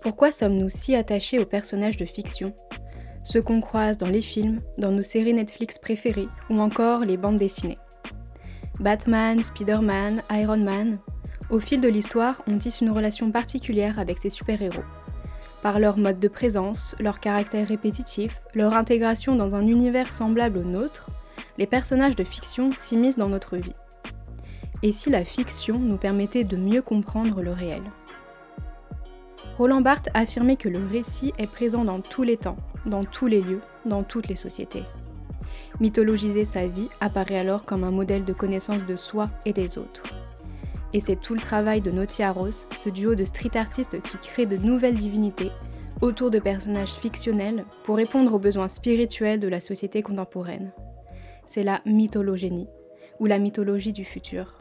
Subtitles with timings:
[0.00, 2.54] Pourquoi sommes-nous si attachés aux personnages de fiction?
[3.22, 7.36] Ceux qu'on croise dans les films, dans nos séries Netflix préférées ou encore les bandes
[7.36, 7.78] dessinées.
[8.78, 10.98] Batman, Spider-Man, Iron Man,
[11.50, 14.84] au fil de l'histoire, on tisse une relation particulière avec ces super-héros.
[15.62, 20.64] Par leur mode de présence, leur caractère répétitif, leur intégration dans un univers semblable au
[20.64, 21.10] nôtre,
[21.58, 23.74] les personnages de fiction s'immiscent dans notre vie.
[24.82, 27.82] Et si la fiction nous permettait de mieux comprendre le réel?
[29.60, 33.42] Roland Barthes affirmait que le récit est présent dans tous les temps, dans tous les
[33.42, 34.84] lieux, dans toutes les sociétés.
[35.80, 40.04] Mythologiser sa vie apparaît alors comme un modèle de connaissance de soi et des autres.
[40.94, 44.46] Et c'est tout le travail de Notia Rose, ce duo de street artistes qui crée
[44.46, 45.50] de nouvelles divinités
[46.00, 50.72] autour de personnages fictionnels pour répondre aux besoins spirituels de la société contemporaine.
[51.44, 52.70] C'est la mythologénie,
[53.18, 54.54] ou la mythologie du futur.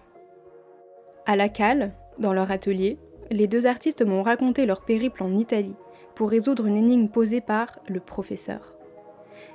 [1.25, 2.99] À la cale, dans leur atelier,
[3.31, 5.75] les deux artistes m'ont raconté leur périple en Italie
[6.15, 8.75] pour résoudre une énigme posée par le professeur.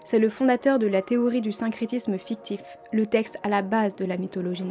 [0.05, 4.05] C'est le fondateur de la théorie du syncrétisme fictif, le texte à la base de
[4.05, 4.65] la mythologie.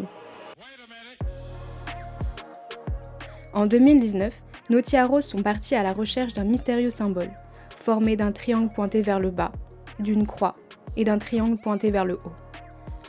[3.53, 4.33] En 2019,
[4.69, 7.31] Notiaros sont partis à la recherche d'un mystérieux symbole,
[7.79, 9.51] formé d'un triangle pointé vers le bas,
[9.99, 10.53] d'une croix
[10.95, 12.33] et d'un triangle pointé vers le haut.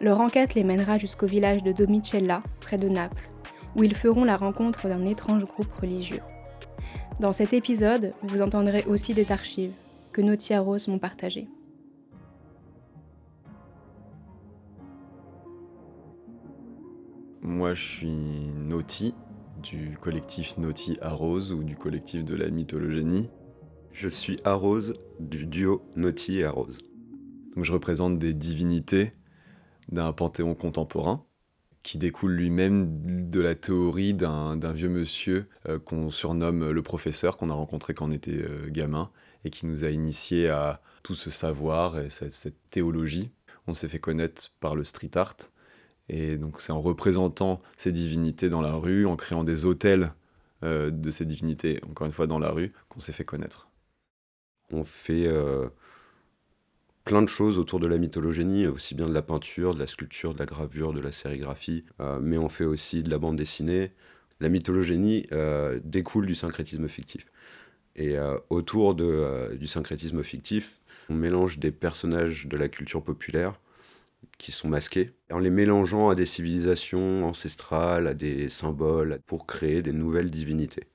[0.00, 3.33] Leur enquête les mènera jusqu'au village de Domicella, près de Naples,
[3.76, 6.20] où ils feront la rencontre d'un étrange groupe religieux.
[7.20, 9.72] Dans cet épisode, vous entendrez aussi des archives
[10.12, 11.48] que Notia Rose m'ont partagées.
[17.42, 19.14] Moi, je suis Noti,
[19.62, 23.28] du collectif Noti Arose ou du collectif de la mythologénie.
[23.92, 26.78] Je suis Arose, du duo Noti et Arose.
[27.56, 29.12] Je représente des divinités
[29.88, 31.24] d'un panthéon contemporain
[31.84, 37.50] qui découle lui-même de la théorie d'un vieux monsieur euh, qu'on surnomme le professeur, qu'on
[37.50, 39.10] a rencontré quand on était euh, gamin,
[39.44, 43.30] et qui nous a initiés à tout ce savoir et cette, théologie.
[43.66, 45.36] On s'est fait connaître par le street art,
[46.08, 50.14] et donc c'est en représentant ces divinités dans la rue, en créant des hôtels
[50.62, 53.68] euh, de ces divinités, encore une fois dans la rue, qu'on s'est fait connaître.
[54.72, 55.28] On fait
[57.04, 60.34] plein de choses autour de la mythologénie, aussi bien de la peinture, de la sculpture,
[60.34, 63.92] de la gravure, de la sérigraphie, euh, mais on fait aussi de la bande dessinée.
[64.40, 67.26] La mythologénie euh, découle du syncrétisme fictif.
[67.96, 73.60] Et euh, autour du syncrétisme fictif, on mélange des personnages de la culture populaire
[74.38, 79.82] qui sont masqués, en les mélangeant à des civilisations ancestrales, à des symboles, pour créer
[79.82, 80.88] des nouvelles divinités.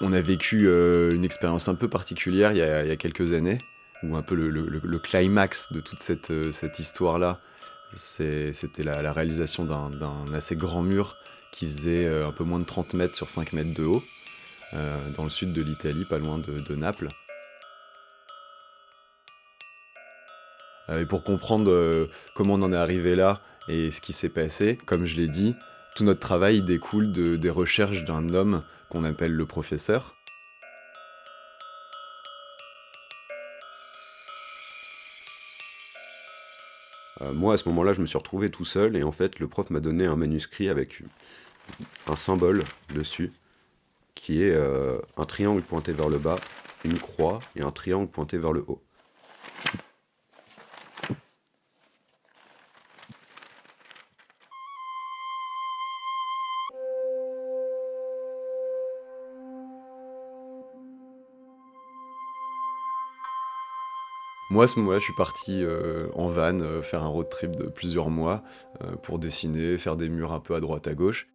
[0.00, 3.58] On a vécu euh, une expérience un peu particulière il y a, quelques années,
[4.04, 7.40] où un peu le, climax de toute cette, euh, histoire-là,
[7.96, 11.16] c'était la, réalisation d'un assez grand mur
[11.52, 14.02] qui faisait euh, un peu moins de 30 mètres sur 5 mètres de haut,
[15.16, 17.08] dans le sud de l'Italie, pas loin de, Naples.
[20.90, 25.06] et pour comprendre comment on en est arrivé là et ce qui s'est passé, comme
[25.06, 25.54] je l'ai dit,
[25.94, 30.14] tout notre travail découle des recherches d'un homme qu'on appelle le professeur.
[37.20, 39.48] Euh, moi, à ce moment-là, je me suis retrouvé tout seul et en fait, le
[39.48, 41.02] prof m'a donné un manuscrit avec
[42.06, 43.32] un symbole dessus
[44.14, 46.36] qui est euh, un triangle pointé vers le bas,
[46.84, 48.82] une croix et un triangle pointé vers le haut.
[64.58, 67.54] Moi, à ce moment-là, je suis parti euh, en van euh, faire un road trip
[67.54, 68.42] de plusieurs mois
[68.82, 71.28] euh, pour dessiner, faire des murs un peu à droite à gauche.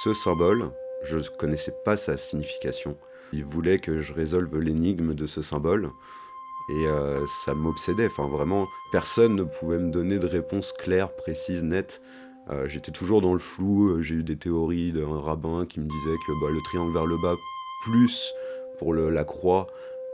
[0.00, 0.72] Ce symbole,
[1.04, 2.98] je ne connaissais pas sa signification.
[3.32, 5.90] Il voulait que je résolve l'énigme de ce symbole
[6.70, 6.86] et
[7.44, 8.06] ça m'obsédait.
[8.06, 12.02] Enfin, vraiment, personne ne pouvait me donner de réponse claire, précise, nette.
[12.64, 14.02] J'étais toujours dans le flou.
[14.02, 17.16] J'ai eu des théories d'un rabbin qui me disait que bah, le triangle vers le
[17.16, 17.36] bas
[17.84, 18.34] plus
[18.80, 19.68] pour la croix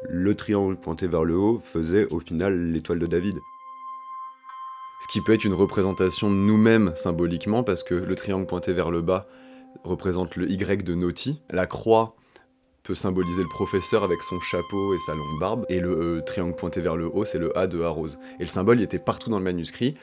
[0.09, 3.39] le triangle pointé vers le haut faisait au final l'étoile de David.
[5.01, 8.91] Ce qui peut être une représentation de nous-mêmes symboliquement, parce que le triangle pointé vers
[8.91, 9.27] le bas
[9.85, 12.15] représente le Y de Naughty, la croix
[12.83, 16.55] peut symboliser le professeur avec son chapeau et sa longue barbe, et le euh, triangle
[16.55, 18.19] pointé vers le haut, c'est le A de Arose.
[18.39, 19.95] Et le symbole il était partout dans le manuscrit,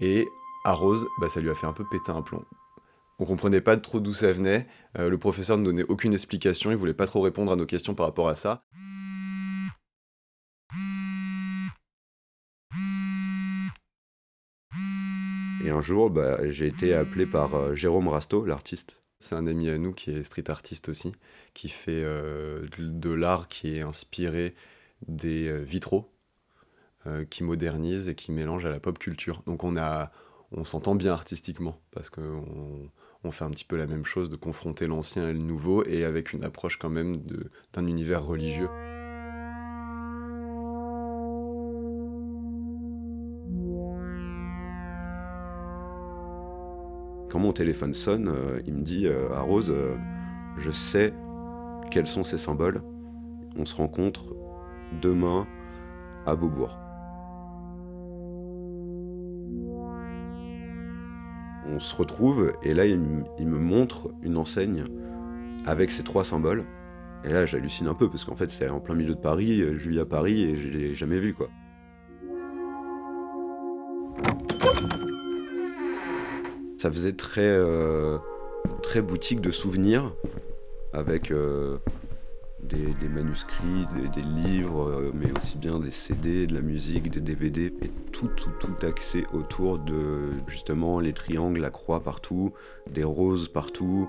[0.00, 0.26] et
[0.64, 2.44] Arose, bah, ça lui a fait un peu péter un plomb.
[3.20, 4.66] On comprenait pas trop d'où ça venait,
[4.98, 7.94] euh, le professeur ne donnait aucune explication, il voulait pas trop répondre à nos questions
[7.94, 8.64] par rapport à ça.
[15.68, 18.96] Et un jour, bah, j'ai été appelé par euh, Jérôme Rasto, l'artiste.
[19.20, 21.12] C'est un ami à nous qui est street artiste aussi,
[21.52, 24.54] qui fait euh, de l'art qui est inspiré
[25.06, 26.10] des euh, vitraux,
[27.30, 29.42] qui modernise et qui mélange à la pop culture.
[29.46, 29.76] Donc on,
[30.52, 32.90] on s'entend bien artistiquement, parce qu'on
[33.24, 36.04] on fait un petit peu la même chose, de confronter l'ancien et le nouveau, et
[36.04, 37.22] avec une approche quand même
[37.74, 38.68] d'un univers religieux.
[47.28, 49.96] Quand mon téléphone sonne, euh, il me dit euh, à Rose, euh,
[50.56, 51.12] je sais
[51.90, 52.82] quels sont ces symboles.
[53.58, 54.34] On se rencontre
[55.02, 55.46] demain
[56.26, 56.78] à Beaubourg.
[61.70, 64.84] On se retrouve et là il, me montre une enseigne
[65.66, 66.64] avec ces trois symboles.
[67.24, 69.90] Et là j'hallucine un peu parce qu'en fait c'est en plein milieu de Paris, je
[69.90, 71.48] vis à Paris et je l'ai jamais vu quoi.
[76.88, 78.16] Ça faisait très, euh,
[78.82, 80.14] très boutique de souvenirs
[80.94, 81.76] avec euh,
[82.62, 87.74] des, manuscrits, des, livres, euh, mais aussi bien des CD, de la musique, des DVD,
[87.82, 92.54] et tout, tout, tout axé autour de justement les triangles, la croix partout,
[92.90, 94.08] des roses partout.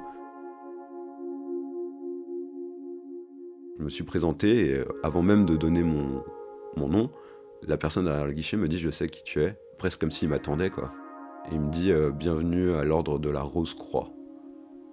[3.78, 6.24] Je me suis présenté et avant même de donner mon,
[6.78, 7.12] mon nom,
[7.68, 10.30] la personne derrière le guichet me dit je sais qui tu es, presque comme s'il
[10.30, 10.94] m'attendait quoi
[11.51, 14.12] il me dit euh, Bienvenue à l'ordre de la Rose-Croix.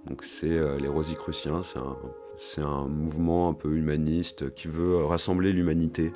[0.06, 1.62] Donc c'est euh, les Rosicruciens,
[2.38, 6.12] c'est un, mouvement un peu humaniste qui veut rassembler l'humanité.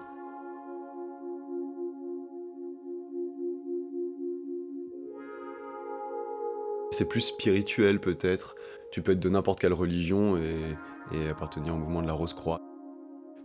[6.92, 8.54] C'est plus spirituel peut-être.
[8.92, 10.76] Tu peux être de n'importe quelle religion et,
[11.28, 12.60] appartenir au mouvement de la Rose-Croix.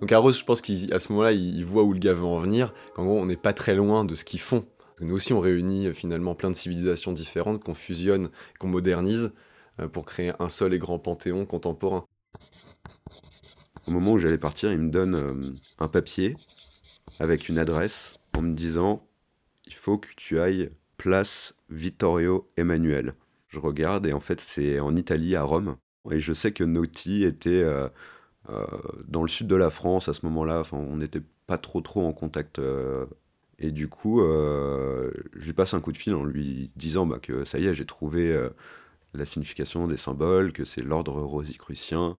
[0.01, 2.73] Donc Rose, je pense qu'à ce moment-là, il, voit où le gars veut en venir,
[2.93, 4.65] qu'en gros, on n'est pas très loin de ce qu'ils font.
[5.01, 9.33] Nous aussi, on réunit euh, finalement plein de civilisations différentes qu'on fusionne, qu'on modernise
[9.79, 12.05] euh, pour créer un seul et grand panthéon contemporain.
[13.87, 15.33] Au moment où j'allais partir, il me donne euh,
[15.79, 16.35] un papier
[17.19, 19.05] avec une adresse en me disant
[19.67, 23.13] il faut que tu ailles place Vittorio Emanuele.
[23.49, 25.77] Je regarde et en fait c'est en Italie, à Rome.
[26.11, 27.63] Et je sais que Naughty était
[29.07, 30.59] dans le sud de la France à ce moment-là.
[30.59, 32.59] Enfin, on n'était pas trop trop en contact
[33.59, 37.19] et du coup, euh, je lui passe un coup de fil en lui disant bah,
[37.19, 38.49] que ça y est, j'ai trouvé euh,
[39.13, 42.17] la signification des symboles, que c'est l'ordre rosicrucien.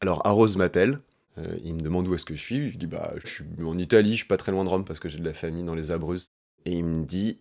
[0.00, 1.00] Alors Arose m'appelle,
[1.38, 2.68] euh, il me demande où est-ce que je suis.
[2.68, 5.00] Je dis bah je suis en Italie, je suis pas très loin de Rome parce
[5.00, 6.28] que j'ai de la famille dans les Abruzzes.
[6.66, 7.40] Et il me dit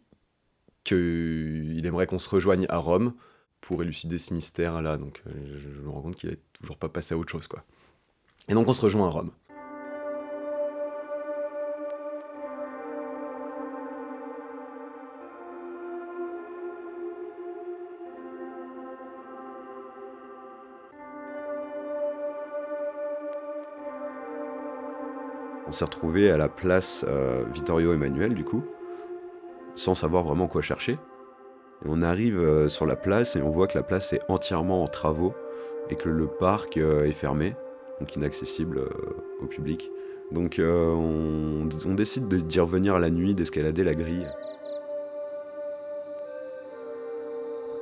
[0.85, 3.13] qu'il aimerait qu'on se rejoigne à Rome
[3.59, 4.97] pour élucider ce mystère-là.
[4.97, 7.65] Donc je, me rends compte qu'il est toujours pas passé à autre chose quoi.
[8.47, 9.31] Et donc on se rejoint à Rome.
[25.67, 28.63] On s'est retrouvé à la place euh, Vittorio Emmanuel, du coup,
[29.75, 30.97] sans savoir vraiment quoi chercher.
[31.85, 34.87] On arrive euh, sur la place et on voit que la place est entièrement en
[34.87, 35.33] travaux
[35.89, 37.53] et que le parc euh, est fermé,
[37.99, 38.81] donc inaccessible
[39.41, 39.91] au public.
[40.31, 44.27] Donc on, on, décide d'y revenir la nuit, d'escalader la grille.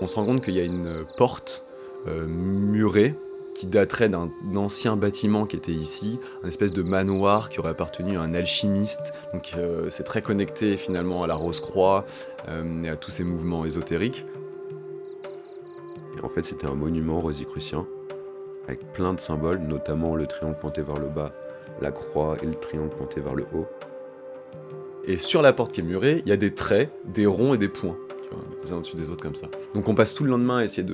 [0.02, 1.66] On se rend compte qu'il y a une porte
[2.06, 3.16] murée
[3.56, 8.18] qui daterait d'un ancien bâtiment qui était ici, un espèce de manoir qui aurait appartenu
[8.18, 9.14] à un alchimiste.
[9.34, 12.06] Donc euh, c'est très connecté finalement à la Rose-Croix
[12.50, 14.26] euh, et à tous ces mouvements ésotériques.
[16.18, 17.86] Et en fait, c'était un monument rosicrucien
[18.68, 21.32] avec plein de symboles, notamment le triangle pointé vers le bas,
[21.82, 23.68] la croix et le triangle pointé vers le haut.
[25.06, 27.58] Et sur la porte qui est murée, il y a des traits, des ronds et
[27.58, 27.98] des points
[28.66, 29.48] les uns au-dessus des autres comme ça.
[29.74, 30.88] Donc on passe tout le lendemain à essayer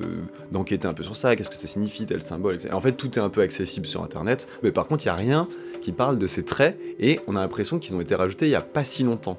[0.50, 2.74] d'enquêter un peu sur ça, qu'est-ce que ça signifie, tel symbole, etc.
[2.74, 5.16] En fait, tout est un peu accessible sur Internet, mais par contre, il n'y a
[5.16, 5.48] rien
[5.80, 8.54] qui parle de ces traits, et on a l'impression qu'ils ont été rajoutés il n'y
[8.54, 9.38] a pas si longtemps.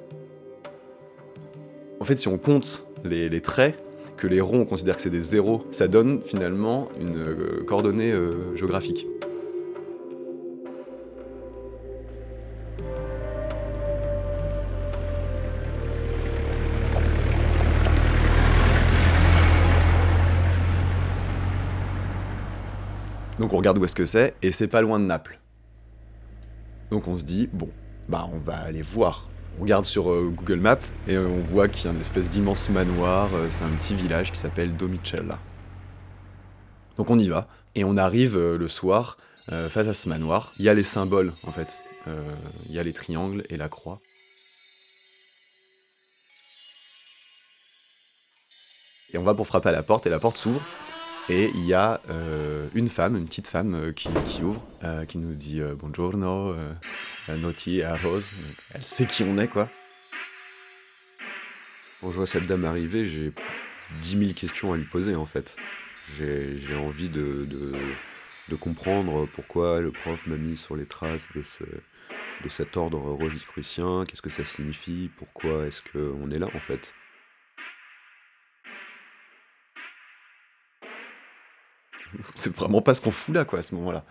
[2.00, 3.78] En fait, si on compte les, traits,
[4.16, 8.12] que les ronds, on considère que c'est des zéros, ça donne finalement une euh, coordonnée
[8.12, 9.06] euh, géographique.
[23.54, 25.38] On regarde où est-ce que c'est, et c'est pas loin de Naples.
[26.90, 27.70] Donc on se dit, bon,
[28.08, 29.28] bah on va aller voir.
[29.58, 32.68] On regarde sur euh, Google Maps, et on voit qu'il y a une espèce d'immense
[32.68, 35.38] manoir, euh, c'est un petit village qui s'appelle Domicella.
[36.96, 39.16] Donc on y va, et on arrive euh, le soir
[39.68, 40.54] face à ce manoir.
[40.58, 41.82] Il y a les symboles, en fait.
[42.06, 44.00] Il y a les triangles et la croix.
[49.12, 50.62] Et on va pour frapper à la porte, et la porte s'ouvre.
[51.30, 54.08] Et il y a euh, une femme, une petite femme euh, qui,
[54.42, 56.54] ouvre, euh, qui nous dit euh, Buongiorno,
[57.28, 57.80] Noti.
[58.02, 58.22] Donc,
[58.72, 59.70] elle sait qui on est, quoi.
[62.00, 63.32] Quand je vois cette dame arriver, j'ai
[64.02, 65.56] 10 000 questions à lui poser, en fait.
[66.18, 72.48] J'ai envie de comprendre pourquoi le prof m'a mis sur les traces de, ce, de
[72.50, 76.92] cet ordre rosicrucien, qu'est-ce que ça signifie, pourquoi est-ce qu'on est là, en fait.
[82.34, 84.04] c'est vraiment pas ce qu'on fout là, quoi, à ce moment-là.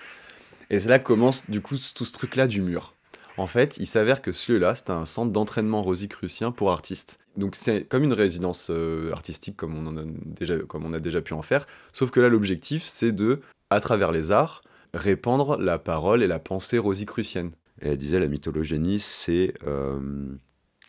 [0.69, 2.95] Et c'est là que commence, du coup, tout ce truc-là du mur.
[3.37, 7.19] En fait, il s'avère que ce lieu-là, c'est un centre d'entraînement rosicrucien pour artistes.
[7.35, 11.65] Donc c'est comme une résidence euh, artistique comme on, en a déjà, pu en faire,
[11.93, 13.41] sauf que là, l'objectif, c'est de,
[13.71, 14.61] à travers les arts,
[14.93, 17.51] répandre la parole et la pensée rosicrucienne.
[17.81, 19.99] Et elle disait la mythologénie, c'est euh,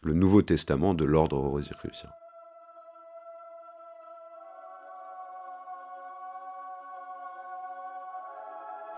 [0.03, 2.11] le Nouveau Testament de l'ordre rosicrucien.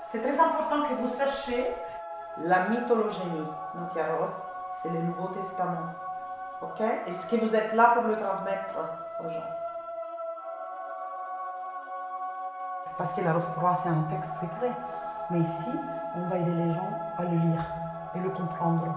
[0.06, 1.75] C'est très important que vous sachiez
[2.38, 3.48] la mythologénie.
[3.75, 5.88] Notia Rose, c'est le Nouveau Testament.
[6.62, 6.80] Ok?
[6.80, 8.75] Est-ce que vous êtes là pour le transmettre
[9.25, 9.50] aux gens?
[12.96, 14.72] Parce que la Rose Croix, c'est un texte secret.
[15.30, 15.70] Mais ici,
[16.14, 17.62] on va aider les gens à le lire
[18.14, 18.94] et le comprendre.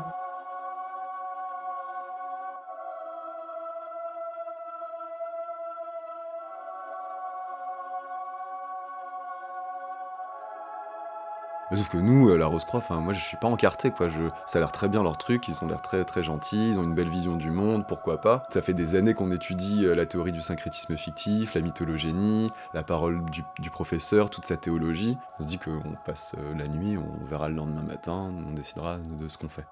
[11.76, 14.10] Sauf que nous, euh, la Rose-Croix, enfin, moi je suis pas encarté, quoi.
[14.10, 14.24] Je...
[14.48, 16.84] Ça a l'air très bien leur truc, ils ont l'air très très gentils, ils ont
[16.84, 18.44] une belle vision du monde, pourquoi pas?
[18.50, 22.82] Ça fait des années qu'on étudie euh, la théorie du syncrétisme fictif, la mythologénie, la
[22.82, 25.16] parole du, professeur, toute sa théologie.
[25.40, 28.98] On se dit qu'on passe euh, la nuit, on verra le lendemain matin, on décidera
[28.98, 29.66] de ce qu'on fait.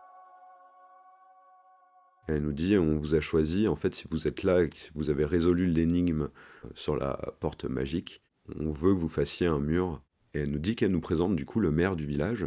[2.28, 5.10] Elle nous dit on vous a choisi, en fait, si vous êtes là que vous
[5.10, 6.28] avez résolu l'énigme
[6.76, 8.22] sur la porte magique,
[8.60, 10.02] on veut que vous fassiez un mur
[10.38, 12.46] et elle nous dit qu'elle nous présente du coup le maire du village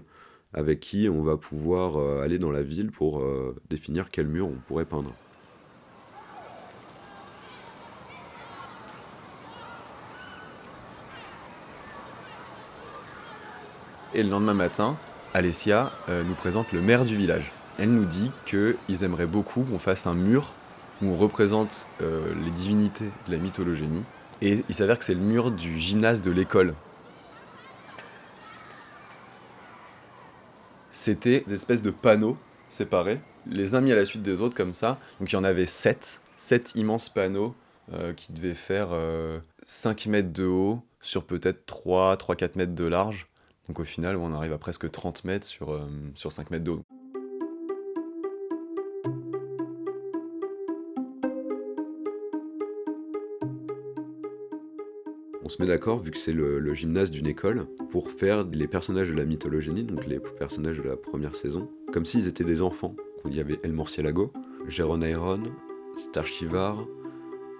[0.54, 4.46] avec qui on va pouvoir euh, aller dans la ville pour euh, définir quel mur
[4.46, 5.12] on pourrait peindre.
[14.14, 14.96] Et le lendemain matin,
[15.34, 17.52] Alessia euh, nous présente le maire du village.
[17.78, 20.52] Elle nous dit qu'ils aimeraient beaucoup qu'on fasse un mur
[21.00, 24.04] où on représente les divinités de la mythologénie.
[24.42, 26.74] Et il s'avère que c'est le mur du gymnase de l'école.
[31.02, 32.36] C'était des espèces de panneaux
[32.68, 34.98] séparés, les uns mis à la suite des autres comme ça.
[35.18, 37.54] Donc il y en avait sept, sept immenses panneaux
[37.94, 42.84] euh, qui devaient faire euh, 5 mètres de haut sur peut-être 3, 3-4 mètres de
[42.84, 43.28] large.
[43.66, 46.72] Donc au final, on arrive à presque 30 mètres sur, euh, sur 5 mètres de
[46.72, 46.84] haut.
[55.50, 59.14] Se met d'accord, vu que c'est le, gymnase d'une école, pour faire les personnages de
[59.16, 62.96] la mythologénie, donc les personnages de la première saison, comme s'ils étaient des enfants.
[63.26, 64.32] Il y avait El Morcielago,
[64.66, 65.42] Géron Iron,
[65.98, 66.86] Starshivar,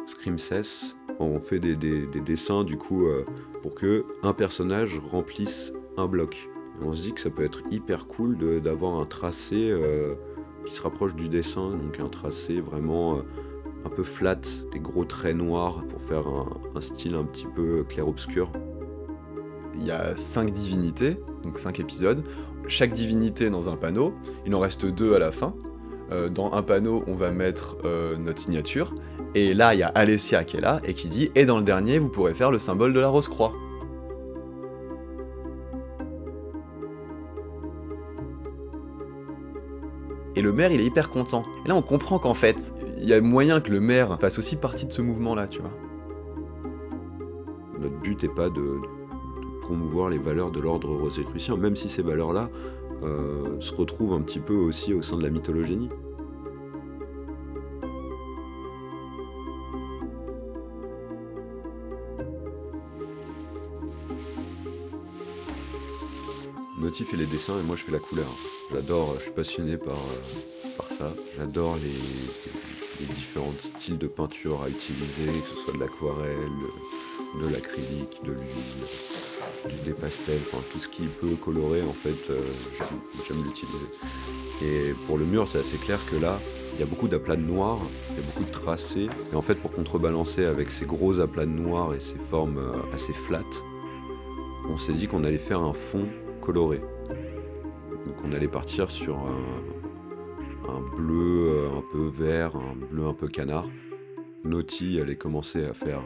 [0.07, 0.97] Scrimsess.
[1.19, 3.25] On fait des, des- des dessins du coup euh,
[3.63, 6.49] pour que un personnage remplisse un bloc.
[6.83, 10.15] On se dit que ça peut être hyper cool d'avoir un tracé euh,
[10.65, 13.23] qui se rapproche du dessin, donc un tracé vraiment euh,
[13.85, 14.41] un peu flat,
[14.73, 18.51] des gros traits noirs pour faire un, style un petit peu clair-obscur.
[19.75, 22.23] Il y a 5 divinités, donc 5 épisodes.
[22.67, 24.15] Chaque divinité dans un panneau.
[24.47, 25.55] Il en reste deux à la fin.
[26.13, 28.95] Euh, dans un panneau, on va mettre euh, notre signature.
[29.35, 31.63] Et là, il y a Alessia qui est là et qui dit Et dans le
[31.65, 33.53] dernier, vous pourrez faire le symbole de la rose-croix.
[40.41, 41.43] Et le maire, il est hyper content.
[41.67, 44.57] Et là, on comprend qu'en fait, il y a moyen que le maire fasse aussi
[44.57, 45.71] partie de ce mouvement-là, tu vois.
[47.79, 48.81] Notre but n'est pas de,
[49.61, 52.47] promouvoir les valeurs de l'ordre rosicrucien, même si ces valeurs-là
[53.03, 55.91] euh, se retrouvent un petit peu aussi au sein de la mythologénie.
[66.91, 68.27] Noti fait les dessins et moi je fais la couleur.
[68.73, 71.15] J'adore, je suis passionné par, euh, par ça.
[71.39, 76.51] J'adore les, les différents styles de peinture à utiliser, que ce soit de l'aquarelle,
[77.41, 82.41] de l'acrylique, de l'huile, des pastels, enfin tout ce qui peut colorer en fait, euh,
[83.29, 83.87] j'aime- l'utiliser.
[84.65, 86.41] Et pour le mur, c'est assez clair que là,
[86.75, 87.79] il y a beaucoup d'aplats de noir,
[88.11, 89.07] il y a beaucoup de tracés.
[89.33, 92.73] Et en fait, pour contrebalancer avec ces gros aplats de noir et ces formes euh,
[92.93, 93.63] assez flattes,
[94.69, 96.09] on s'est dit qu'on allait faire un fond
[96.41, 96.81] coloré.
[98.07, 103.15] Donc on allait partir sur un, un bleu euh, un peu vert, un bleu un
[103.15, 103.69] peu canard.
[104.45, 106.03] Noti allait commencer à faire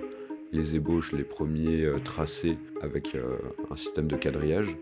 [0.52, 3.38] les ébauches, les premiers euh, tracés avec euh,
[3.70, 4.76] un système de quadrillage.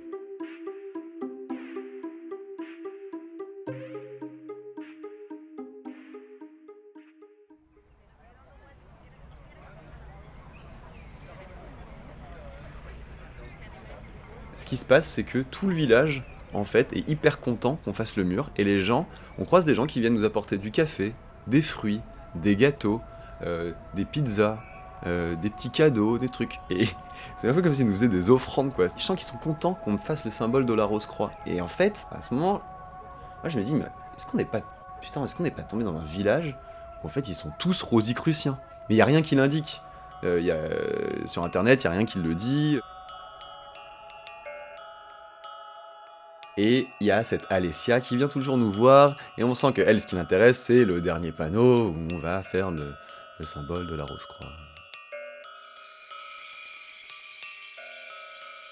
[14.72, 16.22] Qui se passe, c'est que tout le village,
[16.54, 18.48] en fait, est hyper content qu'on fasse le mur.
[18.56, 19.06] Et les gens,
[19.38, 21.14] on croise des gens qui viennent nous apporter du café,
[21.46, 22.00] des fruits,
[22.36, 23.02] des gâteaux,
[23.44, 24.60] euh, des pizzas,
[25.06, 26.58] euh, des petits cadeaux, des trucs.
[26.70, 26.88] Et
[27.36, 28.86] c'est un peu comme s'ils nous faisaient des offrandes, quoi.
[28.96, 31.30] Je sens qu'ils sont contents qu'on fasse le symbole de la rose-croix.
[31.44, 32.62] Et en fait, à ce moment,
[33.42, 33.84] moi je me dis, mais
[34.16, 34.62] est-ce qu'on n'est pas.
[35.02, 36.56] Putain, est-ce qu'on n'est pas tombé dans un village
[37.04, 38.58] où en fait ils sont tous rosicruciens?
[38.88, 39.82] Mais il n'y a rien qui l'indique.
[40.24, 40.56] Euh, y a,
[41.26, 42.80] sur internet, il n'y a rien qui le dit.
[46.59, 49.80] Et il y a cette Alessia qui vient toujours nous voir, et on sent que
[49.80, 52.92] elle, ce qui l'intéresse, c'est le dernier panneau où on va faire le,
[53.38, 54.49] le symbole de la rose-croix.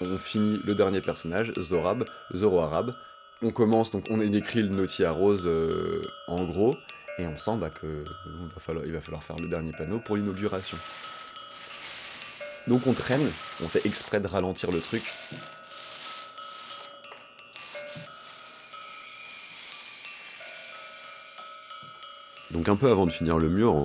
[0.01, 2.95] On finit le dernier personnage, Zorab, Zoro-Arabe.
[3.43, 6.77] On commence, donc on écrit le Naughty à rose euh, en gros,
[7.17, 8.05] et on sent bah, que
[8.85, 10.77] va falloir faire le dernier panneau pour l'inauguration.
[12.67, 13.27] Donc on traîne,
[13.63, 15.03] on fait exprès de ralentir le truc,
[22.53, 23.75] Donc un peu avant de finir le mur,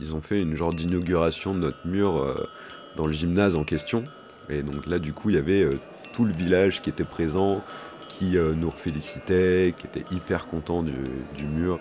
[0.00, 2.48] ils ont fait une genre d'inauguration de notre mur euh,
[2.96, 4.04] dans le gymnase en question.
[4.48, 5.78] Et donc là, du coup, il y avait euh,
[6.12, 7.62] tout le village qui était présent,
[8.08, 11.78] qui euh, nous félicitait, qui était hyper content du, mur.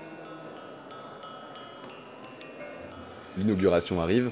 [3.36, 4.30] l'inauguration arrive,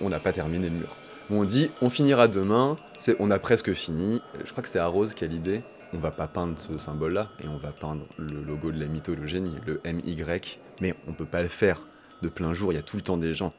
[0.00, 0.94] on n'a pas terminé le mur.
[1.28, 2.76] On dit on finira demain,
[3.18, 4.22] on a presque fini.
[4.44, 5.62] Je crois que c'est Arose qui a l'idée.
[5.94, 9.54] On va pas peindre ce symbole-là et on va peindre le logo de la mythologénie,
[9.64, 10.24] le MY,
[10.80, 11.80] mais on peut pas le faire
[12.20, 13.54] de plein jour, il y a tout le temps des gens.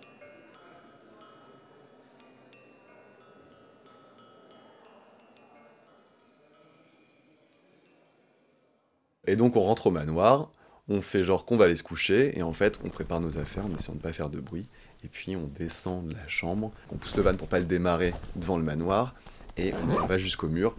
[9.27, 10.51] Et donc on rentre au manoir,
[10.89, 13.65] on fait genre qu'on va aller se coucher, et en fait on prépare nos affaires
[13.65, 14.67] en essayant de pas faire de bruit,
[15.03, 18.13] et puis on descend de la chambre, on pousse le van pour pas le démarrer
[18.35, 19.15] devant le manoir,
[19.57, 20.75] et on va jusqu'au mur.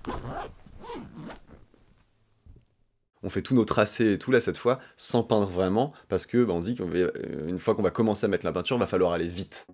[3.27, 6.45] On fait tous nos tracés et tout là cette fois, sans peindre vraiment, parce que
[6.45, 9.27] bah, on dit qu'une fois qu'on va commencer à mettre la peinture, va falloir aller
[9.27, 9.67] vite.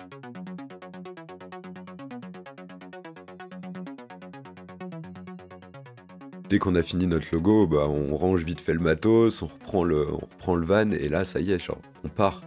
[6.49, 9.85] Dès qu'on a fini notre logo, bah, on range vite fait le matos, on reprend
[9.85, 12.41] le, on reprend le van, et là, ça y est, genre, on part.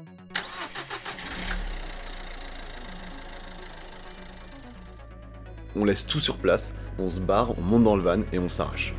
[5.76, 8.50] On laisse tout sur place, on se barre, on monte dans le van et on
[8.50, 8.96] s'arrache.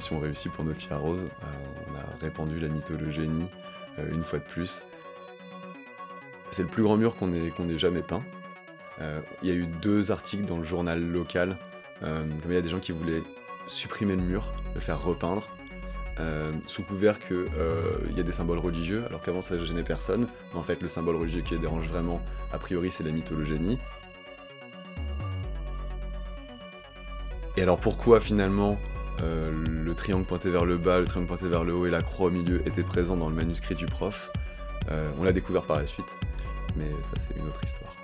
[0.00, 1.26] Mission réussie pour Naughty Rose.
[1.26, 1.46] Euh,
[1.90, 3.46] on a répandu la mythologénie
[3.98, 4.82] euh, une fois de plus.
[6.50, 8.24] C'est le plus grand mur qu'on ait, jamais peint.
[9.02, 11.58] Euh, Il y a eu deux articles dans le journal local.
[12.00, 13.22] Il y a des gens qui voulaient
[13.66, 15.46] supprimer le mur, le faire repeindre.
[16.66, 20.26] Sous couvert qu'il y a des symboles religieux, alors qu'avant ça gênait personne.
[20.54, 22.22] Mais en fait, le symbole religieux qui dérange vraiment,
[22.54, 23.78] a priori, c'est la mythologénie.
[27.58, 28.78] Et alors pourquoi finalement
[29.22, 32.00] euh, le triangle pointé vers le bas, le triangle pointé vers le haut et la
[32.00, 34.30] croix au milieu étaient présents dans le manuscrit du prof
[34.90, 36.18] Euh, On l'a découvert par la suite,
[36.76, 37.94] mais ça c'est une autre histoire.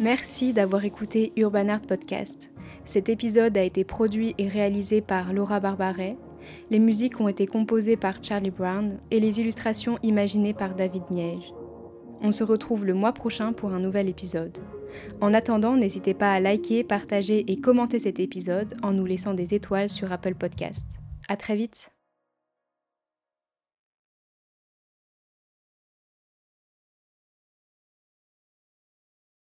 [0.00, 2.50] Merci d'avoir écouté Urban Art Podcast.
[2.84, 6.16] Cet épisode a été produit et réalisé par Laura Barbaret.
[6.70, 11.52] Les musiques ont été composées par Charlie Brown et les illustrations imaginées par David Miege.
[12.20, 14.58] On se retrouve le mois prochain pour un nouvel épisode.
[15.20, 19.54] En attendant, n'hésitez pas à liker, partager et commenter cet épisode en nous laissant des
[19.54, 20.86] étoiles sur Apple Podcast.
[21.28, 21.90] À très vite!